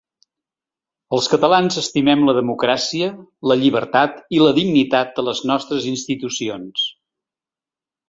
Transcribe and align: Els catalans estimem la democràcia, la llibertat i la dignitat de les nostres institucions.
Els 1.17 1.27
catalans 1.33 1.77
estimem 1.81 2.23
la 2.29 2.35
democràcia, 2.39 3.11
la 3.53 3.59
llibertat 3.61 4.19
i 4.39 4.43
la 4.47 4.57
dignitat 4.59 5.15
de 5.21 5.29
les 5.31 5.47
nostres 5.53 5.89
institucions. 5.97 6.93